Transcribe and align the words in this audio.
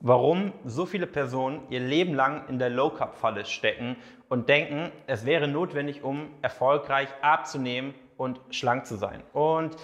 warum 0.00 0.52
so 0.64 0.86
viele 0.86 1.06
Personen 1.06 1.62
ihr 1.70 1.80
Leben 1.80 2.14
lang 2.14 2.48
in 2.48 2.58
der 2.58 2.70
Low 2.70 2.90
Carb 2.90 3.16
Falle 3.16 3.44
stecken 3.44 3.96
und 4.28 4.48
denken, 4.48 4.90
es 5.06 5.24
wäre 5.24 5.48
notwendig, 5.48 6.02
um 6.02 6.30
erfolgreich 6.42 7.08
abzunehmen 7.22 7.94
und 8.16 8.40
schlank 8.50 8.86
zu 8.86 8.96
sein. 8.96 9.22
Und 9.32 9.76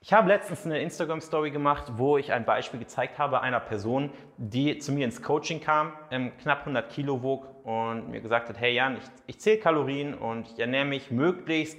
ich 0.00 0.12
habe 0.12 0.28
letztens 0.28 0.64
eine 0.64 0.80
Instagram 0.80 1.20
Story 1.20 1.50
gemacht, 1.50 1.92
wo 1.96 2.16
ich 2.16 2.32
ein 2.32 2.44
Beispiel 2.44 2.78
gezeigt 2.78 3.18
habe 3.18 3.40
einer 3.40 3.58
Person, 3.58 4.10
die 4.36 4.78
zu 4.78 4.92
mir 4.92 5.04
ins 5.04 5.20
Coaching 5.20 5.60
kam, 5.60 5.92
knapp 6.40 6.60
100 6.60 6.88
Kilo 6.90 7.22
wog 7.22 7.64
und 7.64 8.10
mir 8.10 8.20
gesagt 8.20 8.48
hat, 8.48 8.60
hey 8.60 8.74
Jan, 8.74 8.98
ich, 8.98 9.04
ich 9.26 9.40
zähle 9.40 9.58
Kalorien 9.58 10.14
und 10.14 10.48
ich 10.52 10.60
ernähre 10.60 10.84
mich 10.84 11.10
möglichst 11.10 11.78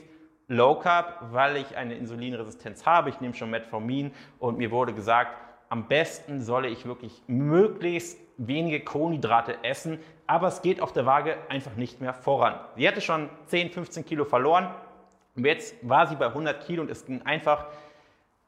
Low 0.49 0.75
Carb, 0.75 1.27
weil 1.31 1.57
ich 1.57 1.77
eine 1.77 1.95
Insulinresistenz 1.95 2.85
habe. 2.85 3.09
Ich 3.09 3.21
nehme 3.21 3.33
schon 3.33 3.49
Metformin 3.49 4.11
und 4.39 4.57
mir 4.57 4.71
wurde 4.71 4.93
gesagt, 4.93 5.31
am 5.69 5.87
besten 5.87 6.41
solle 6.41 6.67
ich 6.69 6.85
wirklich 6.85 7.21
möglichst 7.27 8.19
wenige 8.37 8.79
Kohlenhydrate 8.81 9.63
essen, 9.63 9.99
aber 10.27 10.47
es 10.47 10.61
geht 10.61 10.81
auf 10.81 10.93
der 10.93 11.05
Waage 11.05 11.37
einfach 11.49 11.75
nicht 11.75 12.01
mehr 12.01 12.13
voran. 12.13 12.59
Sie 12.75 12.87
hatte 12.87 13.01
schon 13.01 13.29
10, 13.47 13.71
15 13.71 14.05
Kilo 14.05 14.25
verloren 14.25 14.69
und 15.35 15.45
jetzt 15.45 15.75
war 15.87 16.07
sie 16.07 16.15
bei 16.15 16.27
100 16.27 16.65
Kilo 16.65 16.81
und 16.81 16.91
es 16.91 17.05
ging 17.05 17.21
einfach 17.23 17.65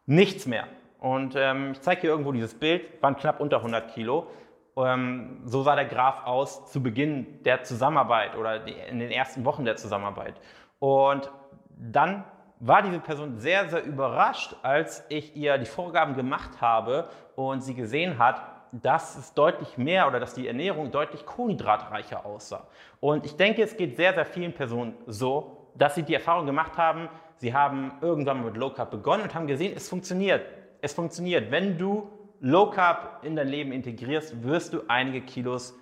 nichts 0.05 0.45
mehr. 0.45 0.67
Und 0.99 1.35
ähm, 1.37 1.71
ich 1.73 1.81
zeige 1.81 2.01
hier 2.01 2.09
irgendwo 2.09 2.31
dieses 2.31 2.53
Bild, 2.53 3.01
waren 3.01 3.15
knapp 3.15 3.39
unter 3.39 3.57
100 3.57 3.93
Kilo. 3.93 4.27
Ähm, 4.75 5.41
so 5.45 5.63
sah 5.63 5.75
der 5.75 5.85
Graph 5.85 6.25
aus 6.25 6.71
zu 6.71 6.83
Beginn 6.83 7.43
der 7.43 7.63
Zusammenarbeit 7.63 8.35
oder 8.35 8.65
in 8.65 8.99
den 8.99 9.11
ersten 9.11 9.45
Wochen 9.45 9.65
der 9.65 9.77
Zusammenarbeit. 9.77 10.35
Und 10.79 11.31
dann 11.77 12.23
war 12.59 12.81
diese 12.81 12.99
Person 12.99 13.37
sehr, 13.37 13.69
sehr 13.69 13.83
überrascht, 13.83 14.55
als 14.61 15.03
ich 15.09 15.35
ihr 15.35 15.57
die 15.57 15.65
Vorgaben 15.65 16.15
gemacht 16.15 16.61
habe 16.61 17.09
und 17.35 17.61
sie 17.61 17.73
gesehen 17.73 18.19
hat, 18.19 18.41
dass 18.71 19.17
es 19.17 19.33
deutlich 19.33 19.77
mehr 19.77 20.07
oder 20.07 20.19
dass 20.19 20.33
die 20.33 20.47
Ernährung 20.47 20.91
deutlich 20.91 21.25
kohlenhydratreicher 21.25 22.25
aussah. 22.25 22.67
Und 22.99 23.25
ich 23.25 23.35
denke, 23.35 23.63
es 23.63 23.77
geht 23.77 23.95
sehr, 23.95 24.13
sehr 24.13 24.25
vielen 24.25 24.53
Personen 24.53 24.93
so, 25.07 25.69
dass 25.75 25.95
sie 25.95 26.03
die 26.03 26.13
Erfahrung 26.13 26.45
gemacht 26.45 26.77
haben, 26.77 27.09
sie 27.37 27.53
haben 27.53 27.93
irgendwann 28.01 28.43
mit 28.43 28.57
Low 28.57 28.71
Carb 28.71 28.91
begonnen 28.91 29.23
und 29.23 29.33
haben 29.33 29.47
gesehen, 29.47 29.73
es 29.75 29.89
funktioniert. 29.89 30.45
Es 30.81 30.93
funktioniert. 30.93 31.51
Wenn 31.51 31.77
du 31.77 32.09
Low 32.41 32.69
Carb 32.69 33.23
in 33.23 33.35
dein 33.35 33.47
Leben 33.47 33.71
integrierst, 33.71 34.43
wirst 34.43 34.73
du 34.73 34.81
einige 34.87 35.21
Kilos 35.21 35.73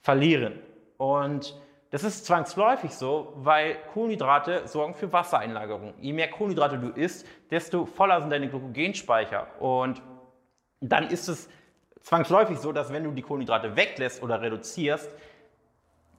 verlieren. 0.00 0.58
Und 0.96 1.54
das 1.92 2.04
ist 2.04 2.24
zwangsläufig 2.24 2.94
so, 2.94 3.34
weil 3.36 3.76
Kohlenhydrate 3.92 4.66
sorgen 4.66 4.94
für 4.94 5.12
Wassereinlagerung. 5.12 5.92
Je 6.00 6.14
mehr 6.14 6.30
Kohlenhydrate 6.30 6.78
du 6.78 6.88
isst, 6.88 7.26
desto 7.50 7.84
voller 7.84 8.18
sind 8.22 8.30
deine 8.30 8.48
Glykogenspeicher. 8.48 9.46
Und 9.60 10.00
dann 10.80 11.08
ist 11.08 11.28
es 11.28 11.50
zwangsläufig 12.00 12.58
so, 12.58 12.72
dass 12.72 12.90
wenn 12.94 13.04
du 13.04 13.10
die 13.10 13.20
Kohlenhydrate 13.20 13.76
weglässt 13.76 14.22
oder 14.22 14.40
reduzierst, 14.40 15.10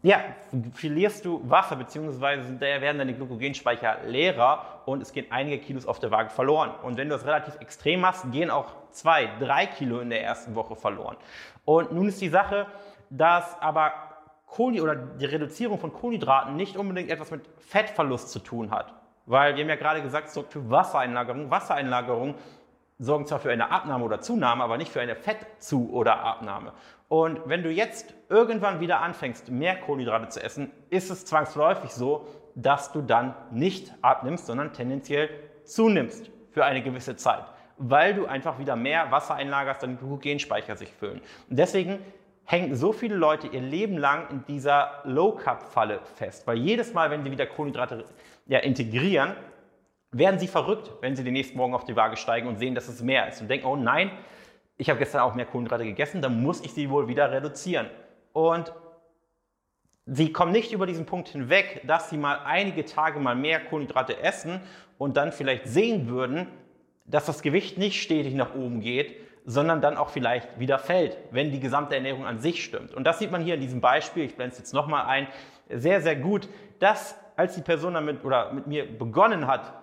ja, 0.04 0.20
verlierst 0.74 1.26
du 1.26 1.42
Wasser, 1.50 1.76
beziehungsweise 1.76 2.60
werden 2.60 3.00
deine 3.00 3.16
Glykogenspeicher 3.16 4.04
leerer 4.06 4.84
und 4.86 5.02
es 5.02 5.12
gehen 5.12 5.26
einige 5.32 5.58
Kilos 5.58 5.88
auf 5.88 5.98
der 5.98 6.12
Waage 6.12 6.30
verloren. 6.30 6.70
Und 6.84 6.98
wenn 6.98 7.10
du 7.10 7.16
das 7.16 7.26
relativ 7.26 7.56
extrem 7.60 8.02
machst, 8.02 8.32
gehen 8.32 8.52
auch 8.52 8.76
zwei, 8.92 9.28
drei 9.40 9.66
Kilo 9.66 10.02
in 10.02 10.12
der 10.12 10.22
ersten 10.22 10.54
Woche 10.54 10.76
verloren. 10.76 11.18
Und 11.66 11.94
nun 11.94 12.10
ist 12.10 12.22
die 12.22 12.30
Sache, 12.30 12.68
dass 13.10 13.60
aber 13.60 14.13
Kohlen 14.54 14.80
oder 14.80 14.96
die 14.96 15.26
Reduzierung 15.26 15.80
von 15.80 15.92
Kohlenhydraten 15.92 16.56
nicht 16.56 16.78
unbedingt 16.78 17.10
etwas 17.10 17.32
mit 17.32 17.42
Fettverlust 17.58 18.30
zu 18.30 18.38
tun 18.38 18.70
hat. 18.70 18.94
Weil 19.26 19.56
wir 19.56 19.64
haben 19.64 19.70
ja 19.70 19.76
gerade 19.76 20.04
gesagt, 20.04 20.28
es 20.28 20.36
sorgt 20.36 20.54
für 20.54 20.70
Wassereinlagerung. 20.70 21.50
Wassereinlagerung 21.50 22.36
sorgen 23.00 23.26
zwar 23.26 23.40
für 23.40 23.52
eine 23.52 23.72
Abnahme 23.72 24.06
oder 24.06 24.22
Zunahme, 24.22 24.64
aber 24.64 24.78
nicht 24.78 24.92
für 24.92 25.02
eine 25.02 25.16
Fettzu- 25.16 25.90
oder 25.92 26.20
Abnahme. 26.20 26.74
Und 27.08 27.42
wenn 27.46 27.64
du 27.64 27.72
jetzt 27.72 28.14
irgendwann 28.30 28.80
wieder 28.80 29.02
anfängst, 29.02 29.50
mehr 29.50 29.76
Kohlenhydrate 29.76 30.30
zu 30.30 30.44
essen, 30.44 30.72
ist 30.92 31.10
es 31.10 31.26
zwangsläufig 31.26 31.92
so, 31.92 32.28
dass 32.54 32.92
du 32.92 33.02
dann 33.02 33.34
nicht 33.50 33.92
abnimmst, 34.04 34.46
sondern 34.46 34.72
tendenziell 34.74 35.30
zunimmst 35.64 36.30
für 36.52 36.64
eine 36.64 36.84
gewisse 36.84 37.16
Zeit, 37.16 37.46
weil 37.78 38.14
du 38.14 38.28
einfach 38.28 38.60
wieder 38.60 38.76
mehr 38.76 39.10
Wasser 39.10 39.34
einlagerst, 39.34 39.82
dann 39.82 39.98
Glykogenspeicher 39.98 40.76
sich 40.76 40.92
füllen. 40.92 41.22
Und 41.50 41.58
deswegen 41.58 41.98
hängen 42.46 42.76
so 42.76 42.92
viele 42.92 43.16
Leute 43.16 43.48
ihr 43.48 43.62
Leben 43.62 43.98
lang 43.98 44.30
in 44.30 44.44
dieser 44.46 45.02
Low-Carb-Falle 45.06 46.02
fest. 46.16 46.46
Weil 46.46 46.58
jedes 46.58 46.94
Mal, 46.94 47.10
wenn 47.10 47.24
sie 47.24 47.32
wieder 47.32 47.46
Kohlenhydrate 47.46 48.06
ja, 48.48 48.60
integrieren, 48.60 49.36
werden 50.12 50.40
sie 50.40 50.48
verrückt, 50.48 50.92
wenn 51.02 51.16
sie 51.16 51.24
den 51.24 51.34
nächsten 51.34 51.58
Morgen 51.58 51.74
auf 51.74 51.86
die 51.86 51.96
Waage 51.96 52.18
steigen 52.18 52.48
und 52.48 52.60
sehen, 52.60 52.76
dass 52.76 52.88
es 52.88 53.02
mehr 53.02 53.28
ist. 53.28 53.42
Und 53.42 53.48
denken, 53.50 53.66
oh 53.66 53.76
nein, 53.76 54.12
ich 54.78 54.90
habe 54.90 55.00
gestern 55.00 55.22
auch 55.22 55.36
mehr 55.36 55.46
Kohlenhydrate 55.46 55.86
gegessen, 55.86 56.22
dann 56.22 56.42
muss 56.42 56.62
ich 56.62 56.74
sie 56.74 56.90
wohl 56.90 57.08
wieder 57.08 57.32
reduzieren. 57.32 57.88
Und 58.34 58.74
sie 60.06 60.32
kommen 60.32 60.52
nicht 60.52 60.72
über 60.72 60.86
diesen 60.86 61.06
Punkt 61.06 61.30
hinweg, 61.30 61.82
dass 61.88 62.10
sie 62.10 62.18
mal 62.18 62.40
einige 62.46 62.86
Tage 62.86 63.20
mal 63.20 63.36
mehr 63.36 63.64
Kohlenhydrate 63.64 64.20
essen 64.20 64.62
und 64.98 65.18
dann 65.18 65.32
vielleicht 65.32 65.68
sehen 65.68 66.08
würden, 66.08 66.48
dass 67.06 67.26
das 67.26 67.42
Gewicht 67.42 67.78
nicht 67.78 68.02
stetig 68.02 68.34
nach 68.34 68.56
oben 68.56 68.82
geht, 68.82 69.16
sondern 69.46 69.82
dann 69.82 69.98
auch 69.98 70.10
vielleicht 70.10 70.60
wieder 70.60 70.80
fällt, 70.80 71.18
wenn 71.32 71.52
die 71.52 71.60
gesamte 71.60 71.96
Ernährung 71.96 72.26
an 72.26 72.40
sich 72.40 72.64
stimmt. 72.64 72.94
Und 72.94 73.06
das 73.06 73.20
sieht 73.20 73.32
man 73.32 73.42
hier 73.42 73.56
in 73.56 73.62
diesem 73.62 73.82
Beispiel, 73.82 74.24
ich 74.24 74.36
blende 74.36 74.54
es 74.54 74.60
jetzt 74.60 74.74
nochmal 74.74 75.06
ein, 75.06 75.28
sehr, 75.70 76.02
sehr 76.02 76.16
gut, 76.16 76.48
dass 76.80 77.18
als 77.36 77.56
die 77.56 77.62
Person 77.62 77.94
damit 77.94 78.24
oder 78.24 78.54
mit 78.54 78.68
mir 78.68 78.86
begonnen 78.86 79.48
hat, 79.48 79.74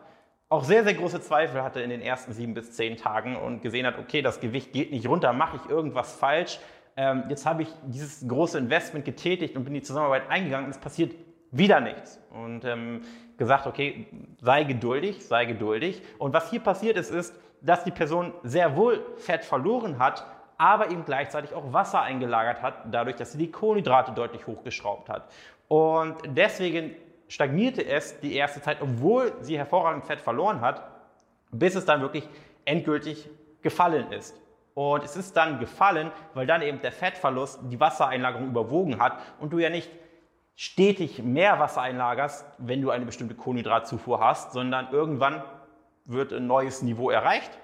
auch 0.49 0.65
sehr, 0.65 0.83
sehr 0.83 0.95
große 0.95 1.21
Zweifel 1.21 1.63
hatte 1.63 1.81
in 1.81 1.91
den 1.91 2.01
ersten 2.01 2.33
sieben 2.33 2.55
bis 2.55 2.73
zehn 2.73 2.97
Tagen 2.97 3.37
und 3.37 3.63
gesehen 3.63 3.87
hat, 3.87 3.99
okay, 3.99 4.21
das 4.21 4.41
Gewicht 4.41 4.73
geht 4.73 4.91
nicht 4.91 5.09
runter, 5.09 5.33
mache 5.33 5.57
ich 5.57 5.71
irgendwas 5.71 6.17
falsch. 6.17 6.59
Ähm, 6.97 7.25
jetzt 7.29 7.47
habe 7.47 7.63
ich 7.63 7.69
dieses 7.87 8.27
große 8.27 8.59
Investment 8.59 9.05
getätigt 9.05 9.57
und 9.57 9.65
bin 9.65 9.75
in 9.75 9.81
die 9.81 9.87
Zusammenarbeit 9.87 10.29
eingegangen 10.29 10.67
und 10.67 10.71
es 10.71 10.79
passiert 10.79 11.15
wieder 11.53 11.81
nichts. 11.81 12.21
Und 12.33 12.65
ähm, 12.65 13.03
gesagt, 13.37 13.67
okay, 13.67 14.07
sei 14.41 14.65
geduldig, 14.65 15.25
sei 15.25 15.45
geduldig. 15.45 16.03
Und 16.19 16.35
was 16.35 16.51
hier 16.51 16.61
passiert 16.61 16.97
ist, 16.97 17.11
ist, 17.11 17.35
dass 17.63 17.85
die 17.85 17.91
Person 17.91 18.33
sehr 18.43 18.77
wohl 18.77 19.05
Fett 19.17 19.45
verloren 19.45 19.99
hat, 19.99 20.25
aber 20.59 20.91
eben 20.91 21.05
gleichzeitig 21.05 21.55
auch 21.55 21.73
Wasser 21.73 22.03
eingelagert 22.03 22.63
hat, 22.63 22.75
dadurch, 22.91 23.17
dass 23.17 23.33
sie 23.33 23.39
die 23.39 23.51
Kohlenhydrate 23.51 24.13
deutlich 24.13 24.47
hochgeschraubt 24.47 25.09
hat. 25.09 25.31
Und 25.69 26.17
deswegen 26.27 26.95
stagnierte 27.29 27.85
es 27.87 28.21
die 28.21 28.35
erste 28.35 28.61
Zeit, 28.61 28.83
obwohl 28.83 29.33
sie 29.41 29.57
hervorragend 29.57 30.05
Fett 30.05 30.21
verloren 30.21 30.61
hat, 30.61 30.83
bis 31.51 31.75
es 31.75 31.85
dann 31.85 32.01
wirklich 32.01 32.29
endgültig 32.65 33.29
gefallen 33.63 34.13
ist. 34.13 34.35
Und 34.75 35.05
es 35.05 35.17
ist 35.17 35.37
dann 35.37 35.59
gefallen, 35.59 36.11
weil 36.35 36.47
dann 36.47 36.63
eben 36.63 36.81
der 36.81 36.93
Fettverlust 36.93 37.61
die 37.65 37.81
Wassereinlagerung 37.81 38.49
überwogen 38.49 39.01
hat 39.01 39.19
und 39.39 39.53
du 39.53 39.59
ja 39.59 39.71
nicht 39.71 39.91
stetig 40.57 41.23
mehr 41.23 41.59
Wasser 41.59 41.83
einlagerst, 41.83 42.45
wenn 42.59 42.83
du 42.83 42.91
eine 42.91 43.07
bestimmte 43.07 43.35
Kohlenhydratzufuhr 43.35 44.21
hast, 44.21 44.53
sondern 44.53 44.93
irgendwann 44.93 45.43
wird 46.11 46.33
ein 46.33 46.47
neues 46.47 46.83
Niveau 46.83 47.11
erreicht 47.11 47.59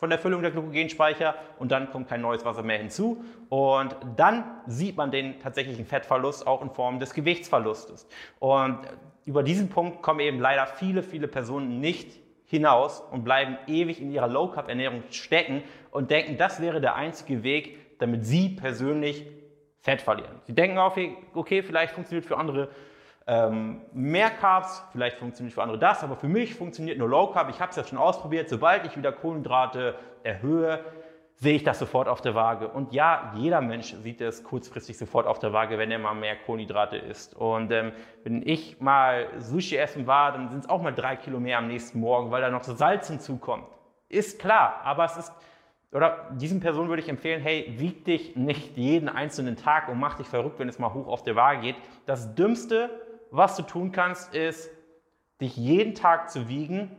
von 0.00 0.08
der 0.08 0.18
Füllung 0.18 0.40
der 0.40 0.50
Glykogenspeicher 0.50 1.34
und 1.58 1.70
dann 1.70 1.90
kommt 1.90 2.08
kein 2.08 2.22
neues 2.22 2.44
Wasser 2.44 2.62
mehr 2.62 2.78
hinzu 2.78 3.22
und 3.50 3.94
dann 4.16 4.44
sieht 4.66 4.96
man 4.96 5.10
den 5.10 5.40
tatsächlichen 5.40 5.84
Fettverlust 5.84 6.46
auch 6.46 6.62
in 6.62 6.70
Form 6.70 6.98
des 6.98 7.12
Gewichtsverlustes. 7.12 8.08
Und 8.38 8.78
über 9.26 9.42
diesen 9.42 9.68
Punkt 9.68 10.00
kommen 10.00 10.20
eben 10.20 10.40
leider 10.40 10.66
viele, 10.66 11.02
viele 11.02 11.28
Personen 11.28 11.80
nicht 11.80 12.18
hinaus 12.46 13.00
und 13.12 13.24
bleiben 13.24 13.58
ewig 13.66 14.00
in 14.00 14.10
ihrer 14.10 14.26
Low-Carb-Ernährung 14.26 15.02
stecken 15.10 15.62
und 15.90 16.10
denken, 16.10 16.38
das 16.38 16.62
wäre 16.62 16.80
der 16.80 16.96
einzige 16.96 17.42
Weg, 17.42 17.98
damit 17.98 18.24
sie 18.24 18.48
persönlich 18.48 19.26
Fett 19.82 20.00
verlieren. 20.00 20.40
Sie 20.46 20.54
denken 20.54 20.78
auch, 20.78 20.96
okay, 21.34 21.62
vielleicht 21.62 21.92
funktioniert 21.92 22.26
für 22.26 22.38
andere 22.38 22.70
ähm, 23.26 23.82
mehr 23.92 24.30
Carbs, 24.30 24.82
vielleicht 24.92 25.18
funktioniert 25.18 25.54
für 25.54 25.62
andere 25.62 25.78
das, 25.78 26.02
aber 26.02 26.16
für 26.16 26.28
mich 26.28 26.54
funktioniert 26.54 26.98
nur 26.98 27.08
Low 27.08 27.28
Carb. 27.28 27.50
Ich 27.50 27.60
habe 27.60 27.70
es 27.70 27.76
ja 27.76 27.84
schon 27.84 27.98
ausprobiert. 27.98 28.48
Sobald 28.48 28.84
ich 28.86 28.96
wieder 28.96 29.12
Kohlenhydrate 29.12 29.94
erhöhe, 30.22 30.84
sehe 31.40 31.54
ich 31.54 31.64
das 31.64 31.78
sofort 31.78 32.06
auf 32.06 32.20
der 32.20 32.34
Waage. 32.34 32.68
Und 32.68 32.92
ja, 32.92 33.32
jeder 33.34 33.62
Mensch 33.62 33.94
sieht 34.02 34.20
es 34.20 34.44
kurzfristig 34.44 34.98
sofort 34.98 35.26
auf 35.26 35.38
der 35.38 35.54
Waage, 35.54 35.78
wenn 35.78 35.90
er 35.90 35.98
mal 35.98 36.14
mehr 36.14 36.36
Kohlenhydrate 36.36 36.98
isst. 36.98 37.34
Und 37.34 37.72
ähm, 37.72 37.92
wenn 38.24 38.46
ich 38.46 38.78
mal 38.80 39.28
Sushi 39.38 39.76
essen 39.76 40.06
war, 40.06 40.32
dann 40.32 40.50
sind 40.50 40.64
es 40.64 40.68
auch 40.68 40.82
mal 40.82 40.92
drei 40.92 41.16
Kilo 41.16 41.40
mehr 41.40 41.56
am 41.58 41.66
nächsten 41.66 41.98
Morgen, 41.98 42.30
weil 42.30 42.42
da 42.42 42.50
noch 42.50 42.62
so 42.62 42.74
Salz 42.74 43.08
hinzukommt. 43.08 43.64
Ist 44.10 44.38
klar, 44.38 44.80
aber 44.84 45.04
es 45.04 45.16
ist, 45.16 45.32
oder 45.92 46.28
diesen 46.32 46.60
Personen 46.60 46.90
würde 46.90 47.02
ich 47.02 47.08
empfehlen, 47.08 47.40
hey, 47.40 47.74
wieg 47.78 48.04
dich 48.04 48.36
nicht 48.36 48.76
jeden 48.76 49.08
einzelnen 49.08 49.56
Tag 49.56 49.88
und 49.88 49.98
mach 49.98 50.14
dich 50.14 50.26
verrückt, 50.26 50.58
wenn 50.58 50.68
es 50.68 50.78
mal 50.78 50.92
hoch 50.92 51.08
auf 51.08 51.22
der 51.22 51.36
Waage 51.36 51.62
geht. 51.62 51.76
Das 52.04 52.34
Dümmste, 52.34 52.90
was 53.30 53.56
du 53.56 53.62
tun 53.62 53.92
kannst, 53.92 54.34
ist, 54.34 54.70
dich 55.40 55.56
jeden 55.56 55.94
Tag 55.94 56.30
zu 56.30 56.48
wiegen 56.48 56.90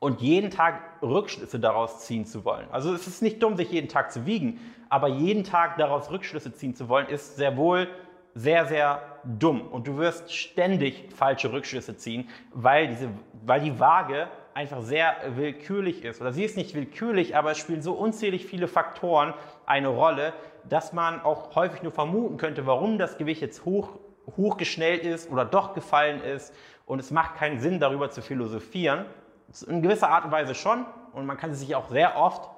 und 0.00 0.20
jeden 0.20 0.50
Tag 0.50 0.80
Rückschlüsse 1.02 1.60
daraus 1.60 2.00
ziehen 2.00 2.24
zu 2.24 2.44
wollen. 2.44 2.66
Also 2.70 2.92
es 2.94 3.06
ist 3.06 3.22
nicht 3.22 3.42
dumm, 3.42 3.56
sich 3.56 3.70
jeden 3.70 3.88
Tag 3.88 4.12
zu 4.12 4.26
wiegen, 4.26 4.60
aber 4.88 5.08
jeden 5.08 5.44
Tag 5.44 5.76
daraus 5.76 6.10
Rückschlüsse 6.10 6.52
ziehen 6.54 6.74
zu 6.74 6.88
wollen, 6.88 7.08
ist 7.08 7.36
sehr 7.36 7.56
wohl 7.56 7.88
sehr, 8.34 8.66
sehr 8.66 9.02
dumm. 9.24 9.62
Und 9.62 9.88
du 9.88 9.98
wirst 9.98 10.32
ständig 10.32 11.12
falsche 11.14 11.52
Rückschlüsse 11.52 11.96
ziehen, 11.96 12.28
weil, 12.52 12.88
diese, 12.88 13.08
weil 13.44 13.60
die 13.60 13.78
Waage 13.80 14.28
einfach 14.54 14.80
sehr 14.80 15.14
willkürlich 15.34 16.04
ist. 16.04 16.20
Oder 16.20 16.32
sie 16.32 16.44
ist 16.44 16.56
nicht 16.56 16.74
willkürlich, 16.74 17.36
aber 17.36 17.52
es 17.52 17.58
spielen 17.58 17.82
so 17.82 17.94
unzählig 17.94 18.46
viele 18.46 18.68
Faktoren 18.68 19.34
eine 19.66 19.88
Rolle, 19.88 20.32
dass 20.68 20.92
man 20.92 21.20
auch 21.20 21.54
häufig 21.56 21.82
nur 21.82 21.92
vermuten 21.92 22.36
könnte, 22.36 22.66
warum 22.66 22.98
das 22.98 23.18
Gewicht 23.18 23.40
jetzt 23.40 23.64
hoch, 23.64 23.98
hochgeschnellt 24.36 25.04
ist 25.04 25.30
oder 25.30 25.44
doch 25.44 25.74
gefallen 25.74 26.22
ist. 26.22 26.54
Und 26.86 26.98
es 26.98 27.10
macht 27.10 27.36
keinen 27.36 27.60
Sinn, 27.60 27.80
darüber 27.80 28.10
zu 28.10 28.22
philosophieren. 28.22 29.06
In 29.66 29.82
gewisser 29.82 30.10
Art 30.10 30.24
und 30.24 30.30
Weise 30.30 30.54
schon. 30.54 30.84
Und 31.12 31.26
man 31.26 31.36
kann 31.36 31.54
sich 31.54 31.74
auch 31.74 31.88
sehr 31.88 32.16
oft, 32.16 32.48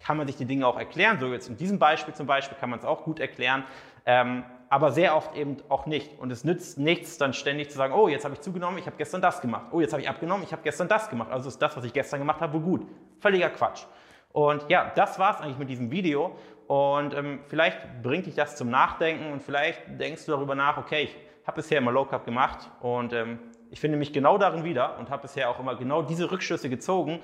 kann 0.00 0.16
man 0.16 0.26
sich 0.26 0.36
die 0.36 0.44
Dinge 0.44 0.66
auch 0.66 0.78
erklären. 0.78 1.18
So 1.20 1.26
jetzt 1.32 1.48
in 1.48 1.56
diesem 1.56 1.78
Beispiel 1.78 2.14
zum 2.14 2.26
Beispiel 2.26 2.56
kann 2.58 2.70
man 2.70 2.78
es 2.78 2.84
auch 2.84 3.04
gut 3.04 3.20
erklären. 3.20 3.64
Ähm, 4.06 4.44
aber 4.68 4.90
sehr 4.90 5.16
oft 5.16 5.36
eben 5.36 5.58
auch 5.68 5.86
nicht. 5.86 6.18
Und 6.18 6.32
es 6.32 6.44
nützt 6.44 6.78
nichts, 6.78 7.16
dann 7.16 7.32
ständig 7.32 7.70
zu 7.70 7.76
sagen, 7.76 7.94
oh, 7.94 8.08
jetzt 8.08 8.24
habe 8.24 8.34
ich 8.34 8.40
zugenommen, 8.40 8.78
ich 8.78 8.86
habe 8.86 8.96
gestern 8.96 9.20
das 9.20 9.40
gemacht. 9.40 9.66
Oh, 9.70 9.80
jetzt 9.80 9.92
habe 9.92 10.02
ich 10.02 10.08
abgenommen, 10.08 10.44
ich 10.44 10.52
habe 10.52 10.62
gestern 10.62 10.88
das 10.88 11.08
gemacht. 11.08 11.30
Also 11.30 11.48
ist 11.48 11.62
das, 11.62 11.76
was 11.76 11.84
ich 11.84 11.92
gestern 11.92 12.20
gemacht 12.20 12.40
habe, 12.40 12.54
wohl 12.54 12.60
gut. 12.60 12.86
Völliger 13.20 13.50
Quatsch. 13.50 13.84
Und 14.32 14.68
ja, 14.68 14.90
das 14.96 15.16
war 15.18 15.36
es 15.36 15.40
eigentlich 15.40 15.58
mit 15.58 15.70
diesem 15.70 15.92
Video. 15.92 16.34
Und 16.66 17.14
ähm, 17.14 17.40
vielleicht 17.46 18.02
bringt 18.02 18.26
dich 18.26 18.34
das 18.34 18.56
zum 18.56 18.70
Nachdenken 18.70 19.32
und 19.32 19.42
vielleicht 19.42 19.82
denkst 20.00 20.24
du 20.26 20.32
darüber 20.32 20.54
nach, 20.54 20.78
okay, 20.78 21.04
ich 21.04 21.16
habe 21.46 21.56
bisher 21.56 21.78
immer 21.78 21.92
Low 21.92 22.06
Carb 22.06 22.24
gemacht 22.24 22.70
und 22.80 23.12
ähm, 23.12 23.38
ich 23.70 23.80
finde 23.80 23.98
mich 23.98 24.12
genau 24.12 24.38
darin 24.38 24.64
wieder 24.64 24.98
und 24.98 25.10
habe 25.10 25.22
bisher 25.22 25.50
auch 25.50 25.58
immer 25.58 25.74
genau 25.74 26.02
diese 26.02 26.30
Rückschlüsse 26.30 26.70
gezogen. 26.70 27.20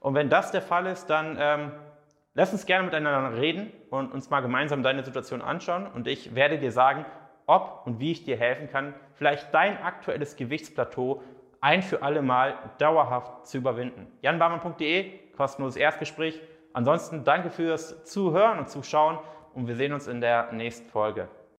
Und 0.00 0.14
wenn 0.14 0.28
das 0.28 0.50
der 0.50 0.62
Fall 0.62 0.86
ist, 0.86 1.06
dann 1.06 1.38
ähm, 1.40 1.72
lass 2.34 2.52
uns 2.52 2.66
gerne 2.66 2.84
miteinander 2.84 3.38
reden 3.38 3.72
und 3.88 4.12
uns 4.12 4.28
mal 4.28 4.40
gemeinsam 4.40 4.82
deine 4.82 5.04
Situation 5.04 5.40
anschauen. 5.40 5.86
Und 5.86 6.08
ich 6.08 6.34
werde 6.34 6.58
dir 6.58 6.72
sagen, 6.72 7.06
ob 7.46 7.82
und 7.86 8.00
wie 8.00 8.12
ich 8.12 8.24
dir 8.24 8.36
helfen 8.36 8.68
kann, 8.68 8.94
vielleicht 9.14 9.54
dein 9.54 9.80
aktuelles 9.82 10.36
Gewichtsplateau 10.36 11.22
ein 11.60 11.82
für 11.82 12.02
alle 12.02 12.22
Mal 12.22 12.56
dauerhaft 12.78 13.46
zu 13.46 13.58
überwinden. 13.58 14.06
janbarmann.de, 14.22 15.12
kostenloses 15.36 15.76
Erstgespräch. 15.76 16.40
Ansonsten 16.72 17.24
danke 17.24 17.50
fürs 17.50 18.04
Zuhören 18.04 18.58
und 18.58 18.68
Zuschauen 18.68 19.18
und 19.54 19.68
wir 19.68 19.76
sehen 19.76 19.92
uns 19.92 20.06
in 20.06 20.20
der 20.20 20.52
nächsten 20.52 20.88
Folge. 20.88 21.28